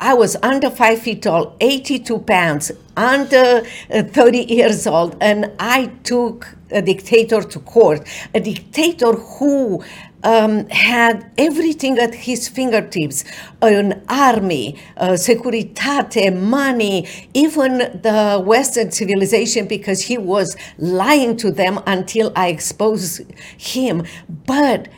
I 0.00 0.12
was 0.12 0.36
under 0.42 0.70
five 0.70 0.98
feet 1.00 1.22
tall, 1.22 1.56
82 1.60 2.18
pounds, 2.18 2.72
under 2.96 3.62
uh, 3.90 4.02
30 4.02 4.38
years 4.52 4.86
old, 4.86 5.16
and 5.20 5.50
I 5.58 5.86
took 6.02 6.56
a 6.70 6.82
dictator 6.82 7.40
to 7.42 7.58
court, 7.60 8.06
a 8.34 8.40
dictator 8.40 9.12
who 9.12 9.82
um, 10.24 10.68
had 10.68 11.30
everything 11.38 11.98
at 11.98 12.14
his 12.14 12.48
fingertips 12.48 13.24
an 13.62 14.02
army, 14.08 14.76
uh, 14.96 15.10
securitate, 15.10 16.36
money, 16.36 17.06
even 17.32 17.78
the 17.78 18.42
Western 18.44 18.90
civilization, 18.90 19.66
because 19.66 20.02
he 20.02 20.18
was 20.18 20.56
lying 20.78 21.36
to 21.36 21.50
them 21.50 21.80
until 21.86 22.32
I 22.34 22.48
exposed 22.48 23.22
him. 23.56 24.04
But 24.46 24.88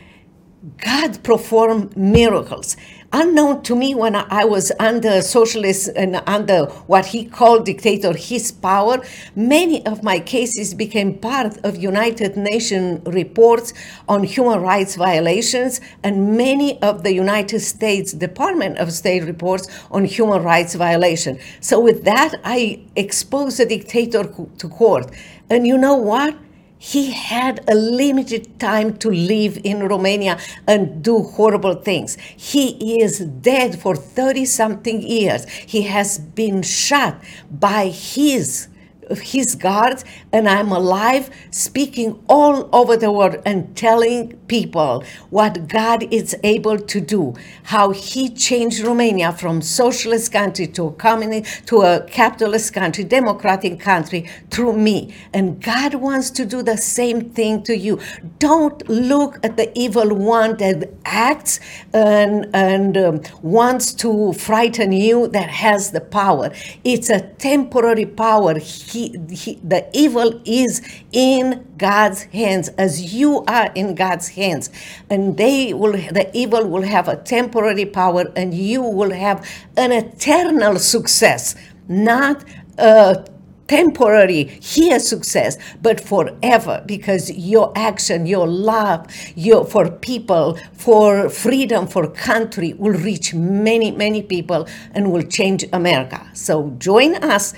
God 0.77 1.23
performed 1.23 1.95
miracles 1.95 2.75
unknown 3.13 3.63
to 3.63 3.75
me 3.75 3.95
when 3.95 4.15
I 4.15 4.43
was 4.45 4.71
under 4.79 5.21
socialist 5.21 5.89
and 5.95 6.21
under 6.27 6.65
what 6.87 7.07
he 7.07 7.25
called 7.25 7.65
dictator, 7.65 8.13
his 8.13 8.51
power, 8.51 9.03
many 9.35 9.85
of 9.85 10.03
my 10.03 10.19
cases 10.19 10.73
became 10.73 11.17
part 11.17 11.57
of 11.63 11.77
United 11.77 12.35
Nations 12.35 13.01
reports 13.05 13.73
on 14.07 14.23
human 14.23 14.61
rights 14.61 14.95
violations 14.95 15.79
and 16.03 16.37
many 16.37 16.81
of 16.81 17.03
the 17.03 17.13
United 17.13 17.59
States 17.59 18.13
Department 18.13 18.77
of 18.77 18.91
State 18.91 19.23
reports 19.23 19.67
on 19.91 20.05
human 20.05 20.43
rights 20.43 20.75
violation. 20.75 21.39
So 21.61 21.79
with 21.79 22.03
that, 22.03 22.35
I 22.43 22.81
exposed 22.95 23.59
the 23.59 23.65
dictator 23.65 24.23
to 24.57 24.69
court. 24.69 25.11
And 25.49 25.65
you 25.65 25.77
know 25.77 25.95
what? 25.95 26.37
He 26.77 27.11
had 27.11 27.63
a 27.67 27.75
limited 27.75 28.59
time 28.59 28.97
to 28.97 29.09
live 29.09 29.59
in 29.63 29.87
Romania 29.87 30.37
and 30.67 31.03
do 31.03 31.23
horrible 31.23 31.75
things. 31.75 32.17
He 32.35 33.01
is 33.01 33.19
dead 33.19 33.79
for 33.79 33.95
30 33.95 34.45
something 34.45 35.01
years. 35.01 35.47
He 35.49 35.83
has 35.83 36.19
been 36.19 36.61
shot 36.61 37.21
by 37.51 37.87
his 37.87 38.67
his 39.15 39.55
guards, 39.55 40.03
and 40.31 40.47
I'm 40.47 40.71
alive, 40.71 41.29
speaking 41.51 42.23
all 42.27 42.69
over 42.73 42.97
the 42.97 43.11
world 43.11 43.37
and 43.45 43.75
telling 43.75 44.37
people 44.47 45.03
what 45.29 45.67
God 45.67 46.03
is 46.11 46.35
able 46.43 46.77
to 46.79 46.99
do, 47.01 47.35
how 47.63 47.91
He 47.91 48.29
changed 48.29 48.79
Romania 48.83 49.31
from 49.31 49.61
socialist 49.61 50.31
country 50.31 50.67
to 50.67 50.87
a 50.87 50.91
communist 50.91 51.67
to 51.67 51.81
a 51.81 52.01
capitalist 52.07 52.73
country, 52.73 53.03
democratic 53.03 53.79
country 53.79 54.29
through 54.49 54.73
me. 54.77 55.13
And 55.33 55.61
God 55.61 55.95
wants 55.95 56.29
to 56.31 56.45
do 56.45 56.61
the 56.61 56.77
same 56.77 57.29
thing 57.31 57.63
to 57.63 57.77
you. 57.77 57.99
Don't 58.39 58.87
look 58.89 59.39
at 59.43 59.57
the 59.57 59.67
evil 59.77 60.15
one 60.15 60.57
that 60.57 60.89
acts 61.05 61.59
and, 61.93 62.47
and 62.53 62.97
um, 62.97 63.21
wants 63.41 63.93
to 63.93 64.33
frighten 64.33 64.91
you 64.91 65.27
that 65.29 65.49
has 65.49 65.91
the 65.91 66.01
power. 66.01 66.51
It's 66.83 67.09
a 67.09 67.21
temporary 67.21 68.05
power. 68.05 68.57
He 68.57 68.96
he, 68.97 69.19
he, 69.29 69.55
the 69.63 69.87
evil 69.93 70.41
is 70.45 70.81
in 71.11 71.67
God's 71.77 72.23
hands 72.23 72.69
as 72.69 73.13
you 73.13 73.43
are 73.45 73.71
in 73.75 73.93
God's 73.93 74.29
hands. 74.29 74.69
And 75.09 75.37
they 75.37 75.73
will, 75.73 75.93
the 75.93 76.29
evil 76.33 76.67
will 76.67 76.81
have 76.81 77.07
a 77.07 77.17
temporary 77.17 77.85
power 77.85 78.25
and 78.35 78.53
you 78.53 78.81
will 78.81 79.11
have 79.11 79.47
an 79.75 79.91
eternal 79.91 80.79
success, 80.79 81.55
not 81.87 82.43
a 82.77 83.25
temporary 83.67 84.45
here 84.45 84.99
success, 84.99 85.57
but 85.81 85.99
forever 85.99 86.81
because 86.85 87.29
your 87.31 87.71
action, 87.75 88.25
your 88.25 88.47
love, 88.47 89.05
your 89.35 89.65
for 89.65 89.91
people, 89.91 90.57
for 90.73 91.29
freedom, 91.29 91.85
for 91.85 92.07
country 92.07 92.73
will 92.73 92.93
reach 92.93 93.33
many, 93.33 93.91
many 93.91 94.23
people 94.23 94.67
and 94.93 95.11
will 95.11 95.23
change 95.23 95.65
America. 95.73 96.25
So 96.33 96.73
join 96.77 97.15
us 97.15 97.53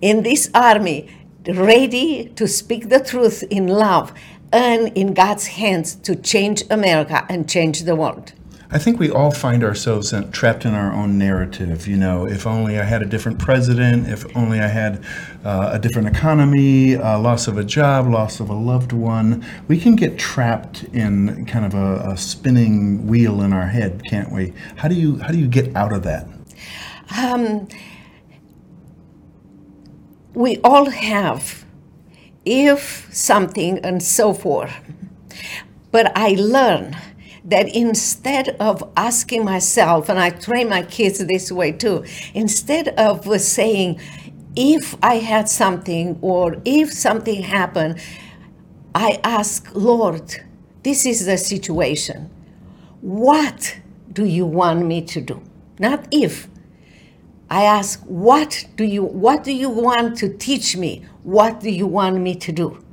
in 0.00 0.22
this 0.22 0.50
army 0.54 1.08
ready 1.46 2.28
to 2.36 2.46
speak 2.46 2.88
the 2.88 3.00
truth 3.00 3.42
in 3.50 3.66
love 3.66 4.12
and 4.52 4.88
in 4.96 5.14
God's 5.14 5.46
hands 5.46 5.94
to 5.94 6.14
change 6.14 6.62
America 6.70 7.24
and 7.28 7.48
change 7.48 7.84
the 7.84 7.94
world. 7.94 8.32
I 8.70 8.76
think 8.76 9.00
we 9.00 9.10
all 9.10 9.30
find 9.30 9.64
ourselves 9.64 10.12
in, 10.12 10.30
trapped 10.30 10.66
in 10.66 10.74
our 10.74 10.92
own 10.92 11.16
narrative. 11.16 11.88
You 11.88 11.96
know, 11.96 12.26
if 12.26 12.46
only 12.46 12.78
I 12.78 12.84
had 12.84 13.00
a 13.00 13.06
different 13.06 13.38
president, 13.38 14.08
if 14.08 14.36
only 14.36 14.60
I 14.60 14.66
had 14.66 15.02
uh, 15.42 15.70
a 15.72 15.78
different 15.78 16.08
economy, 16.08 16.96
uh, 16.96 17.18
loss 17.18 17.48
of 17.48 17.56
a 17.56 17.64
job, 17.64 18.08
loss 18.08 18.40
of 18.40 18.50
a 18.50 18.54
loved 18.54 18.92
one. 18.92 19.42
We 19.68 19.80
can 19.80 19.96
get 19.96 20.18
trapped 20.18 20.84
in 20.92 21.46
kind 21.46 21.64
of 21.64 21.72
a, 21.72 22.10
a 22.10 22.16
spinning 22.18 23.06
wheel 23.06 23.40
in 23.40 23.54
our 23.54 23.68
head, 23.68 24.02
can't 24.04 24.30
we? 24.30 24.52
How 24.76 24.88
do 24.88 24.94
you 24.94 25.16
how 25.16 25.28
do 25.28 25.38
you 25.38 25.48
get 25.48 25.74
out 25.74 25.94
of 25.94 26.02
that? 26.02 26.28
Um, 27.16 27.68
we 30.34 30.58
all 30.64 30.90
have 30.90 31.64
if 32.44 33.08
something 33.12 33.78
and 33.84 34.02
so 34.02 34.32
forth. 34.32 34.72
But 35.90 36.16
I 36.16 36.34
learned 36.38 36.96
that 37.44 37.74
instead 37.74 38.50
of 38.60 38.90
asking 38.96 39.44
myself, 39.44 40.08
and 40.08 40.18
I 40.18 40.30
train 40.30 40.68
my 40.68 40.82
kids 40.82 41.18
this 41.18 41.50
way 41.50 41.72
too, 41.72 42.04
instead 42.34 42.88
of 42.88 43.40
saying, 43.40 44.00
if 44.54 44.96
I 45.02 45.16
had 45.16 45.48
something 45.48 46.18
or 46.20 46.56
if 46.64 46.92
something 46.92 47.42
happened, 47.42 48.00
I 48.94 49.20
ask, 49.22 49.70
Lord, 49.74 50.44
this 50.82 51.06
is 51.06 51.26
the 51.26 51.38
situation. 51.38 52.30
What 53.00 53.78
do 54.12 54.24
you 54.24 54.44
want 54.44 54.84
me 54.84 55.02
to 55.02 55.20
do? 55.20 55.42
Not 55.78 56.06
if, 56.10 56.48
I 57.50 57.64
ask, 57.64 58.00
what 58.02 58.66
do 58.76 58.84
you 58.84 59.02
what 59.02 59.44
do 59.44 59.52
you 59.52 59.70
want 59.70 60.18
to 60.18 60.28
teach 60.28 60.76
me? 60.76 61.04
What 61.22 61.60
do 61.60 61.70
you 61.70 61.86
want 61.86 62.20
me 62.20 62.34
to 62.36 62.52
do? 62.52 62.84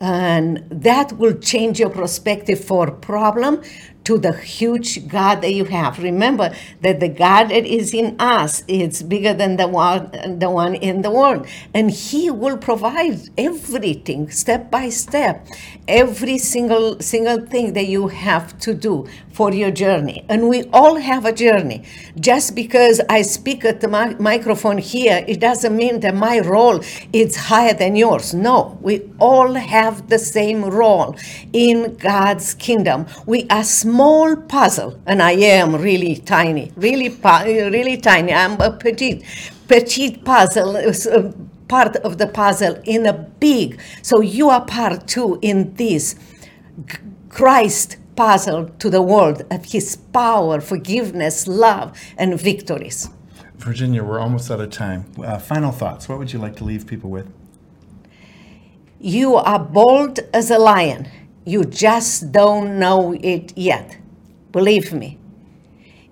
And 0.00 0.64
that 0.70 1.12
will 1.14 1.34
change 1.34 1.80
your 1.80 1.90
perspective 1.90 2.64
for 2.64 2.90
problem 2.90 3.62
to 4.08 4.16
the 4.16 4.32
huge 4.32 5.06
God 5.06 5.42
that 5.42 5.52
you 5.52 5.66
have. 5.66 5.98
Remember 5.98 6.50
that 6.80 6.98
the 6.98 7.10
God 7.10 7.50
that 7.50 7.66
is 7.66 7.92
in 7.92 8.16
us 8.18 8.64
is 8.66 9.02
bigger 9.02 9.34
than 9.34 9.56
the 9.56 9.68
one, 9.68 10.38
the 10.38 10.48
one 10.48 10.74
in 10.74 11.02
the 11.02 11.10
world. 11.10 11.46
And 11.74 11.90
He 11.90 12.30
will 12.30 12.56
provide 12.56 13.20
everything 13.36 14.30
step 14.30 14.70
by 14.70 14.88
step, 14.88 15.46
every 15.86 16.38
single 16.38 16.98
single 17.00 17.44
thing 17.44 17.74
that 17.74 17.86
you 17.86 18.08
have 18.08 18.58
to 18.60 18.72
do 18.72 19.06
for 19.38 19.52
your 19.52 19.70
journey. 19.70 20.24
And 20.28 20.48
we 20.48 20.64
all 20.72 20.96
have 20.96 21.24
a 21.26 21.32
journey. 21.32 21.84
Just 22.18 22.56
because 22.56 23.00
I 23.08 23.22
speak 23.22 23.64
at 23.64 23.80
the 23.82 23.88
mi- 23.88 24.16
microphone 24.18 24.78
here, 24.78 25.24
it 25.28 25.38
doesn't 25.38 25.76
mean 25.76 26.00
that 26.00 26.14
my 26.14 26.40
role 26.40 26.80
is 27.12 27.36
higher 27.36 27.74
than 27.74 27.94
yours. 27.94 28.32
No, 28.34 28.78
we 28.80 28.94
all 29.20 29.52
have 29.54 30.08
the 30.08 30.18
same 30.18 30.64
role 30.64 31.14
in 31.52 31.94
God's 31.96 32.54
kingdom. 32.54 33.06
We 33.26 33.46
are 33.48 33.62
small 33.64 33.97
small 33.98 34.36
puzzle, 34.36 34.96
and 35.06 35.20
I 35.20 35.32
am 35.32 35.74
really 35.74 36.14
tiny, 36.14 36.70
really, 36.76 37.08
really 37.08 37.96
tiny. 37.96 38.32
I'm 38.32 38.60
a 38.60 38.70
petite, 38.70 39.24
petite 39.66 40.24
puzzle, 40.24 40.76
uh, 40.76 41.32
part 41.66 41.96
of 41.96 42.18
the 42.18 42.28
puzzle 42.28 42.80
in 42.84 43.06
a 43.06 43.12
big. 43.12 43.80
So 44.02 44.20
you 44.20 44.50
are 44.50 44.64
part 44.64 45.08
too 45.08 45.40
in 45.42 45.74
this 45.74 46.14
Christ 47.28 47.96
puzzle 48.14 48.68
to 48.78 48.88
the 48.88 49.02
world 49.02 49.42
of 49.50 49.64
His 49.64 49.96
power, 49.96 50.60
forgiveness, 50.60 51.48
love, 51.48 51.98
and 52.16 52.40
victories. 52.40 53.10
Virginia, 53.56 54.04
we're 54.04 54.20
almost 54.20 54.48
out 54.48 54.60
of 54.60 54.70
time. 54.70 55.06
Uh, 55.18 55.40
final 55.40 55.72
thoughts. 55.72 56.08
What 56.08 56.20
would 56.20 56.32
you 56.32 56.38
like 56.38 56.54
to 56.58 56.64
leave 56.64 56.86
people 56.86 57.10
with? 57.10 57.26
You 59.00 59.34
are 59.34 59.58
bold 59.58 60.20
as 60.32 60.52
a 60.52 60.58
lion 60.58 61.08
you 61.48 61.64
just 61.64 62.30
don't 62.30 62.78
know 62.78 63.14
it 63.14 63.56
yet. 63.56 63.96
Believe 64.52 64.92
me. 64.92 65.18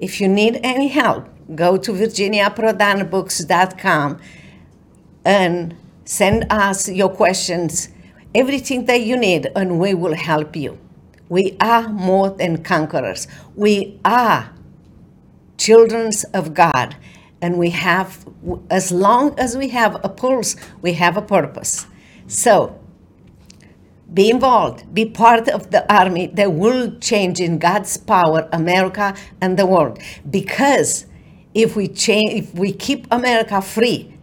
If 0.00 0.20
you 0.20 0.26
need 0.28 0.58
any 0.62 0.88
help, 0.88 1.28
go 1.54 1.76
to 1.76 1.92
virginiaprodanbooks.com 1.92 4.18
and 5.26 5.76
send 6.06 6.46
us 6.50 6.88
your 6.88 7.10
questions, 7.10 7.90
everything 8.34 8.86
that 8.86 9.02
you 9.02 9.14
need, 9.16 9.50
and 9.54 9.78
we 9.78 9.92
will 9.92 10.14
help 10.14 10.56
you. 10.56 10.78
We 11.28 11.58
are 11.60 11.86
more 11.88 12.30
than 12.30 12.62
conquerors. 12.62 13.28
We 13.54 14.00
are 14.04 14.54
children 15.58 16.12
of 16.32 16.54
God, 16.54 16.96
and 17.42 17.58
we 17.58 17.68
have, 17.70 18.24
as 18.70 18.90
long 18.90 19.38
as 19.38 19.54
we 19.54 19.68
have 19.68 20.02
a 20.02 20.08
pulse, 20.08 20.56
we 20.80 20.94
have 20.94 21.18
a 21.18 21.22
purpose. 21.22 21.86
So, 22.26 22.80
be 24.12 24.30
involved, 24.30 24.94
be 24.94 25.04
part 25.04 25.48
of 25.48 25.70
the 25.70 25.90
army 25.92 26.26
that 26.28 26.52
will 26.52 26.96
change 26.98 27.40
in 27.40 27.58
God's 27.58 27.96
power 27.96 28.48
America 28.52 29.14
and 29.40 29.58
the 29.58 29.66
world. 29.66 29.98
Because 30.28 31.06
if 31.54 31.76
we 31.76 31.88
change, 31.88 32.32
if 32.32 32.54
we 32.54 32.72
keep 32.72 33.06
America 33.10 33.60
free, 33.60 34.14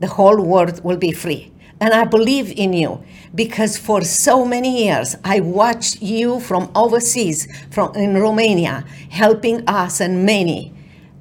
the 0.00 0.08
whole 0.08 0.42
world 0.42 0.82
will 0.84 0.96
be 0.96 1.12
free. 1.12 1.52
And 1.80 1.92
I 1.92 2.04
believe 2.04 2.50
in 2.52 2.72
you 2.72 3.04
because 3.34 3.76
for 3.76 4.00
so 4.00 4.44
many 4.44 4.84
years 4.84 5.16
I 5.22 5.40
watched 5.40 6.00
you 6.00 6.40
from 6.40 6.70
overseas, 6.74 7.46
from 7.70 7.94
in 7.94 8.16
Romania, 8.16 8.84
helping 9.10 9.68
us 9.68 10.00
and 10.00 10.24
many. 10.24 10.72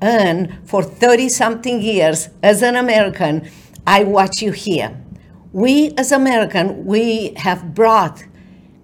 And 0.01 0.57
for 0.65 0.83
30 0.83 1.29
something 1.29 1.81
years, 1.81 2.29
as 2.41 2.61
an 2.61 2.75
American, 2.75 3.49
I 3.85 4.03
watch 4.03 4.41
you 4.41 4.51
here. 4.51 4.95
We, 5.55 5.93
as 5.97 6.11
American, 6.11 6.85
we 6.85 7.33
have 7.37 7.73
brought 7.73 8.25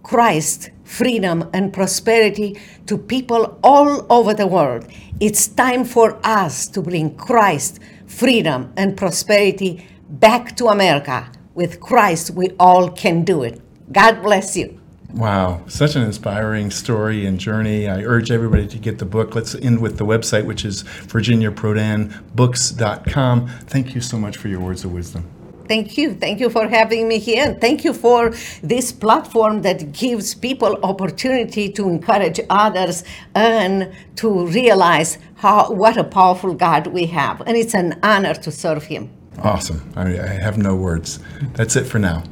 Christ, 0.03 0.69
freedom, 0.85 1.49
and 1.51 1.73
prosperity 1.73 2.57
to 2.85 2.97
people 2.97 3.59
all 3.61 4.05
over 4.09 4.33
the 4.33 4.47
world. 4.47 4.87
It's 5.19 5.49
time 5.49 5.83
for 5.83 6.17
us 6.25 6.67
to 6.67 6.81
bring 6.81 7.17
Christ, 7.17 7.81
freedom, 8.07 8.71
and 8.77 8.95
prosperity 8.95 9.85
back 10.07 10.55
to 10.55 10.67
America. 10.67 11.29
With 11.55 11.81
Christ, 11.81 12.31
we 12.31 12.51
all 12.57 12.89
can 12.89 13.25
do 13.25 13.43
it. 13.43 13.59
God 13.91 14.23
bless 14.23 14.55
you. 14.55 14.79
Wow, 15.13 15.65
such 15.67 15.97
an 15.97 16.03
inspiring 16.03 16.71
story 16.71 17.25
and 17.25 17.37
journey. 17.37 17.89
I 17.89 18.03
urge 18.03 18.31
everybody 18.31 18.65
to 18.67 18.77
get 18.77 18.97
the 18.97 19.05
book. 19.05 19.35
Let's 19.35 19.55
end 19.55 19.81
with 19.81 19.97
the 19.97 20.05
website, 20.05 20.45
which 20.45 20.63
is 20.63 20.83
virginiaprodanbooks.com. 20.83 23.47
Thank 23.67 23.93
you 23.93 23.99
so 23.99 24.17
much 24.17 24.37
for 24.37 24.47
your 24.47 24.61
words 24.61 24.85
of 24.85 24.93
wisdom. 24.93 25.29
Thank 25.67 25.97
you. 25.97 26.13
Thank 26.13 26.39
you 26.39 26.49
for 26.49 26.67
having 26.67 27.07
me 27.07 27.19
here. 27.19 27.45
And 27.45 27.59
thank 27.59 27.83
you 27.83 27.93
for 27.93 28.33
this 28.61 28.91
platform 28.91 29.61
that 29.61 29.91
gives 29.91 30.35
people 30.35 30.79
opportunity 30.83 31.69
to 31.73 31.89
encourage 31.89 32.39
others 32.49 33.03
and 33.35 33.91
to 34.17 34.47
realize 34.47 35.17
how 35.35 35.71
what 35.71 35.97
a 35.97 36.03
powerful 36.03 36.53
God 36.53 36.87
we 36.87 37.05
have. 37.07 37.41
And 37.41 37.57
it's 37.57 37.73
an 37.73 37.99
honor 38.03 38.33
to 38.35 38.51
serve 38.51 38.83
him. 38.85 39.09
Awesome. 39.39 39.91
I, 39.95 40.19
I 40.19 40.27
have 40.27 40.57
no 40.57 40.75
words. 40.75 41.19
That's 41.53 41.75
it 41.75 41.85
for 41.85 41.99
now. 41.99 42.23